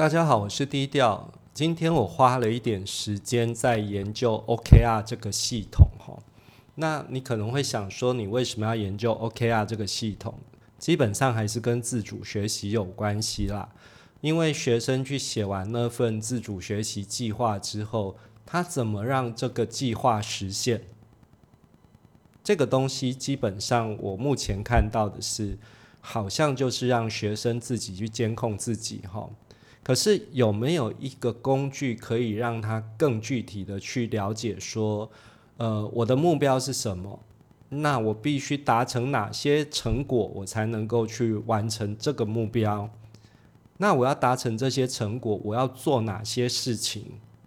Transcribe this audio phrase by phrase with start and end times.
[0.00, 1.30] 大家好，我是低调。
[1.52, 6.16] 今天我花了一点时间在研究 OKR 这个系统哈。
[6.76, 10.38] 那你可能会想说，你为什么要研究 OKR 这个系统？
[10.78, 13.68] 基本上还是跟自主学习有关系啦。
[14.22, 20.84] 因为学生去写完那份自主学习计划之后，他怎么让这个计划实现？
[22.42, 25.58] 这个东西基本上我目前看到的是，
[26.00, 29.28] 好像就是让学生自己去监控自己哈。
[29.82, 35.10] 可是有没有一个工具可以让他更具体的去了解说，
[35.56, 37.20] 呃，我的目标是什么？
[37.70, 42.90] 那我必须达成哪些成果，我才能够去完成这个目标？
[43.78, 47.04] 那我要达成这些成果，我要做哪些事情？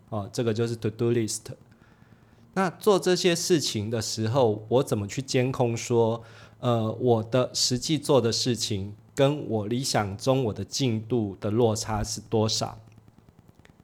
[0.10, 1.42] 哦，这个就是 to do list。
[2.56, 6.24] 那做这些事情的时候，我怎么去监控说，
[6.60, 8.96] 呃，我的实际做的事情？
[9.16, 12.78] 跟我理想中我的进度的落差是多少？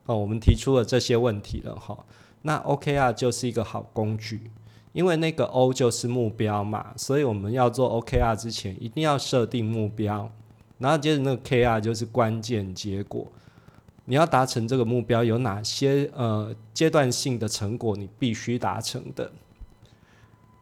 [0.05, 2.05] 哦，我们提出了这些问题了哈。
[2.41, 4.49] 那 OKR 就是一个好工具，
[4.93, 10.31] 因为那个 O 就是目标嘛，所以我们要做 OKR 之前一定要设定目标，
[10.77, 13.27] 然后接着那个 KR 就是关键结果。
[14.05, 19.31] 你要达成这个目标，有哪些呃阶段性的成果你必须达成的？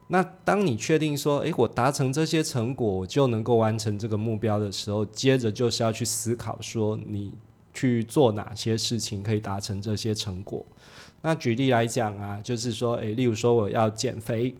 [0.10, 7.34] 那当你确定说，诶，我达成这些成果，我就能够完成这个目标的时候，接着就是要去思考说，你
[7.74, 10.66] 去做哪些事情可以达成这些成果。
[11.22, 14.56] 那举例来讲啊，就是说，诶，例如说我要减肥，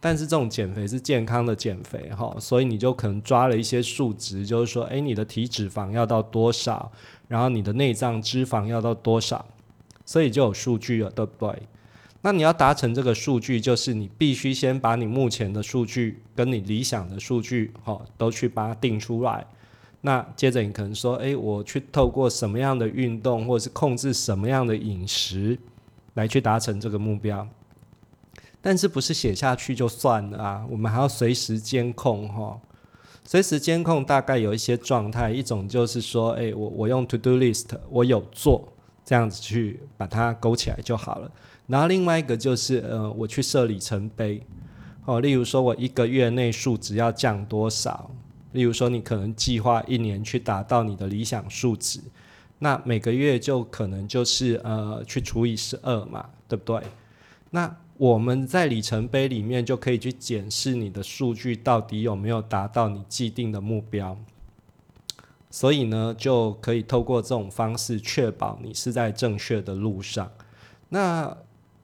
[0.00, 6.90] 但是这种减肥是健康的减肥哈，所以你就可能抓了一些数值，就是说，诶，你的体脂肪要到多少，
[7.28, 9.46] 然后你的内脏脂肪要到多少，
[10.04, 11.62] 所以就有数据了，对不对？
[12.26, 19.46] 那你要达成这个数据，就是你必须先把你目前的数据跟你理想的数据，哈，都去把它定出来。
[20.00, 25.56] 那接着你可能说，诶，我去透过什么样的运动，或者是控制什么样的饮食，
[26.14, 27.46] 来去达成这个目标。
[28.60, 30.66] 但是不是写下去就算了啊？
[30.68, 32.60] 我们还要随时监控，哈，
[33.22, 38.72] 随时监控大概有一些状态，一种就是说，诶，我我用 to do list，我有做，
[39.06, 41.30] 这样子去把它勾起来就好了。
[41.68, 44.44] 然后另外一个就是，呃，我去设里程碑，
[45.04, 48.10] 哦，例如说我一个月内数值要降多少？
[48.52, 52.00] 例如说你可能计划一年去达到你的理想数值，
[52.58, 56.82] 那每个月就可能就是呃去除以十二嘛，对不对？
[57.50, 64.16] 那我们在里程碑里面就可以去检视你的数据到底有没有达到你既定的目标，
[65.56, 70.30] 所以呢，就可以透过这种方式确保你是在正确的路上。
[70.90, 71.34] 那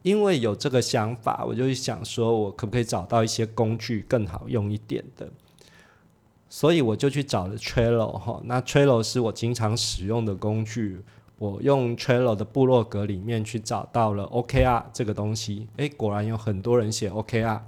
[0.03, 5.27] 因为有这个想法，我就想说，我可不可以找到一些工具更好用一点的？
[6.51, 8.43] 所以我就去找了 Trello 哈。
[8.45, 11.03] 那 Trello 是我经常使用的工具。
[11.39, 15.67] 我用 Trello 的部落格里面去找到了 OKR 这个东西。
[15.79, 17.63] 诶，果然有很多人写 OKR，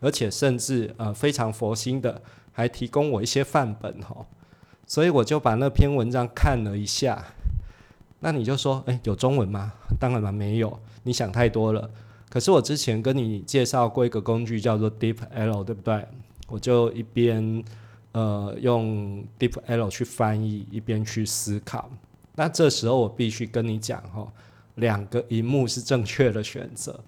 [0.00, 4.26] 而且甚至呃非常佛心的，还提供我一些范本哈。
[4.90, 7.24] 所以我就把那篇文章看了一下。
[8.18, 9.72] 那你就说，诶，有中文吗？
[10.00, 10.80] 当然了，没有。
[11.04, 11.88] 你想太多了。
[12.28, 16.04] 可是我之前跟你介绍过一个工具，叫做 DeepL，对不对？
[16.48, 17.62] 我就一边
[18.10, 21.88] 呃用 DeepL 去翻译，一边去思考。
[22.34, 24.26] 那这时候我必须跟你讲哦，
[24.74, 26.98] 两个荧幕是正确的选择，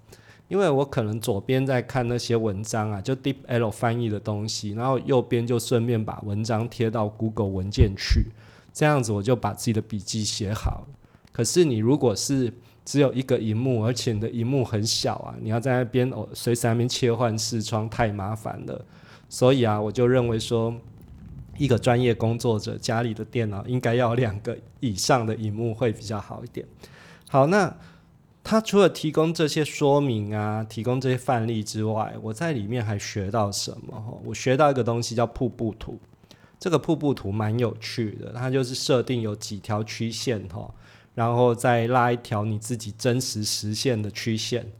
[0.47, 8.27] 因为我可能左边在看那些文章啊，就 DeepL 翻译的东西，然后右边就顺便把文章贴到 Google 文件去，
[8.71, 10.85] 这样子我就把自己的笔记写好。
[11.31, 12.53] 可是你如果是
[12.85, 18.85] 只有一个荧幕，而且你的荧幕很小啊，你要在那边哦，随时那边切换视窗太麻烦了。
[19.29, 20.75] 所以啊，我就认为说，
[21.57, 26.67] 一个专业工作者家里的电脑应该要两个以上的荧幕会比较好一点。
[27.29, 27.75] 好，那
[28.43, 34.21] 他除了提供这些说明啊，提供这些范例之外，我在里面还学到什么？
[34.25, 35.97] 我学到一个东西叫瀑布图。
[36.59, 40.69] 这个瀑布图蛮有趣的，它就是设定有几条曲线哈。
[41.15, 44.71] 然后再拉一条你自己真实实现的曲线，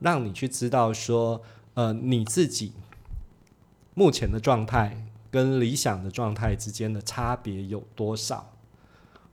[0.00, 1.42] 让你去知道说，
[1.74, 2.72] 呃，你自己
[3.94, 8.51] 目前的状态跟理想的状态之间的差别有多少？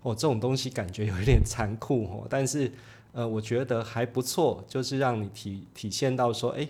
[0.02, 2.72] 哦，这种东西感觉有一点残酷哦，但是
[3.12, 6.70] 呃，我觉得还不错，就是让你体体现到说，诶，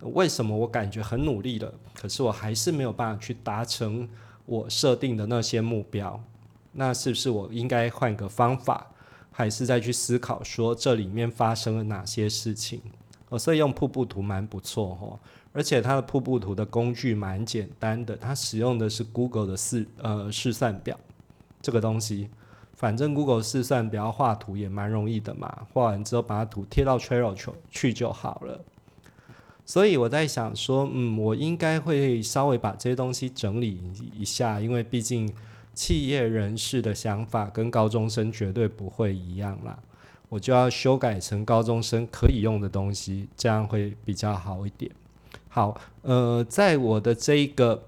[0.00, 4.08] 为什么我感觉很努力了，可是我还是没有办法去达成
[4.46, 6.22] 我设定的那些目标？
[6.72, 8.86] 那是不是我应该换个方法？
[9.32, 12.80] 还是再去思考说这里面发生了哪些事情，
[13.28, 15.18] 哦，所以用瀑布图蛮不错哦，
[15.52, 20.98] 而且它的瀑布图的工具蛮简单的，它使用的是 Google 的试呃试算表，
[21.62, 22.28] 这个东西
[22.80, 27.36] 反正 Google 试算表画图也蛮容易的嘛，画完之后把它图贴到 Trello
[27.70, 28.58] 去就好了。
[29.66, 33.78] 所以我在想说，嗯，我应该会稍微把这些东西整理
[34.16, 35.30] 一下，因为毕竟
[35.74, 39.78] 企业人士的想法跟高中生绝对不会一样啦。
[40.30, 44.90] 我就要修改成高中生可以用的东西，这样会比较好一点。
[45.48, 47.82] 好，呃，在我的这一个，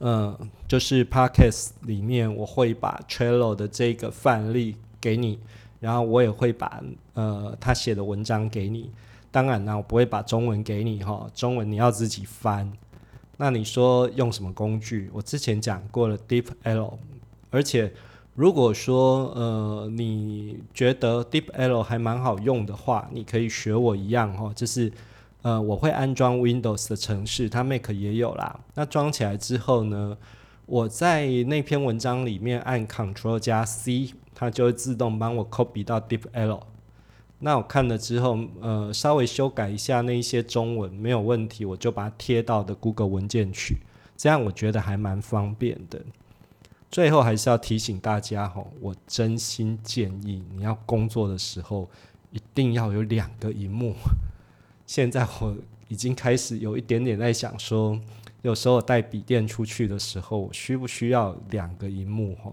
[0.00, 0.36] 嗯，
[0.68, 5.38] 就是 Podcast 里面，我会把 Trello 的这个范例给你，
[5.80, 6.80] 然后我也会把
[7.14, 8.90] 呃他写的文章给你。
[9.30, 12.72] 当然呢，我不会把中文给你哈，中文你要自己翻。
[13.36, 15.10] 那你说用什么工具？
[15.12, 16.94] 我之前讲过了，DeepL。
[17.50, 17.92] 而且
[18.34, 24.92] 如果说呃你觉得 DeepL 还蛮好用的话，你可以学我一样哈，就是
[25.42, 28.60] 呃我会安装 Windows 的程式，它 Mac 也有啦。
[28.74, 30.16] 那装起来之后呢，
[30.66, 36.60] 我在那篇文章里面按 Ctrl 加 C，它就会自动帮我 copy 到 DeepL。
[37.40, 43.78] 那我看了之后，呃，稍微修改一下那一些中文没有问题，我就把它贴到的 Google 文件去，
[44.16, 46.02] 这样我觉得还蛮方便的。
[46.90, 51.88] 最后还是要提醒大家哈，我真心建议你要工作的时候
[52.32, 53.94] 一定要有两个荧幕。
[54.88, 55.54] 现在我
[55.88, 58.00] 已经开始有一点点在想说，
[58.40, 62.50] 有时候带笔电出去的时候，我需不需要两个荧幕哈？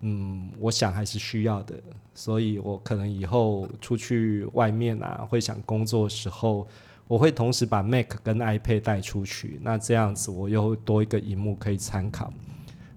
[0.00, 1.74] 嗯，我想还是需要的，
[2.14, 6.66] 所以我可能以后出去外面啊，会想工作时候，
[7.06, 12.32] 我会同时把 Mac 跟 iPad 带出去，那这样子我又多一个荧幕可以参考。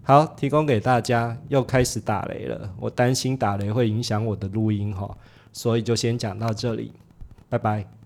[0.01, 5.13] 好，提供给大家，又开始打雷了，我担心打雷会影响我的录音哈，
[5.51, 6.93] 所以就先讲到这里，
[7.49, 8.00] 拜拜。